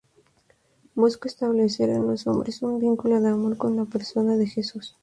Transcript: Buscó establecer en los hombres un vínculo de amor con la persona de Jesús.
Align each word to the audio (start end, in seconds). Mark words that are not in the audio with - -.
Buscó 0.95 1.27
establecer 1.27 1.91
en 1.91 2.07
los 2.07 2.25
hombres 2.25 2.63
un 2.63 2.79
vínculo 2.79 3.21
de 3.21 3.29
amor 3.29 3.55
con 3.55 3.75
la 3.75 3.85
persona 3.85 4.35
de 4.35 4.47
Jesús. 4.47 4.97